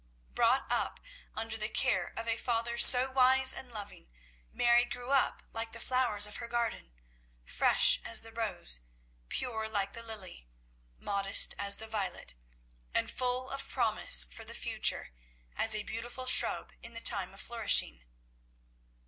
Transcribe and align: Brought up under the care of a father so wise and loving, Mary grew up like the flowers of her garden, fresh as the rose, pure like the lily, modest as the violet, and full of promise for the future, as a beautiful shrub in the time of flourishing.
Brought 0.33 0.65
up 0.71 0.99
under 1.35 1.57
the 1.57 1.69
care 1.69 2.11
of 2.17 2.27
a 2.27 2.35
father 2.35 2.75
so 2.75 3.11
wise 3.11 3.53
and 3.53 3.71
loving, 3.71 4.09
Mary 4.51 4.83
grew 4.83 5.11
up 5.11 5.43
like 5.53 5.73
the 5.73 5.79
flowers 5.79 6.25
of 6.25 6.37
her 6.37 6.47
garden, 6.47 6.95
fresh 7.45 8.01
as 8.03 8.23
the 8.23 8.31
rose, 8.31 8.79
pure 9.29 9.69
like 9.69 9.93
the 9.93 10.01
lily, 10.01 10.49
modest 10.97 11.53
as 11.59 11.77
the 11.77 11.85
violet, 11.85 12.33
and 12.95 13.11
full 13.11 13.51
of 13.51 13.69
promise 13.69 14.25
for 14.25 14.43
the 14.43 14.55
future, 14.55 15.11
as 15.55 15.75
a 15.75 15.83
beautiful 15.83 16.25
shrub 16.25 16.73
in 16.81 16.95
the 16.95 16.99
time 17.01 17.31
of 17.31 17.39
flourishing. 17.39 18.03